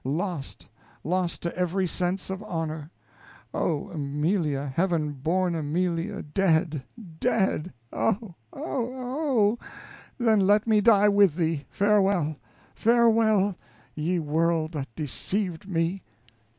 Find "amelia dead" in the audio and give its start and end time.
5.53-6.81